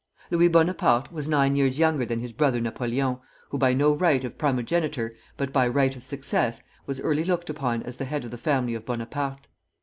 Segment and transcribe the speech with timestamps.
[0.31, 3.19] Louis Bonaparte was nine years younger than his brother Napoleon,
[3.49, 7.83] who by no right of primogeniture, but by right of success, was early looked upon
[7.83, 9.45] as the head of the family of Bonaparte.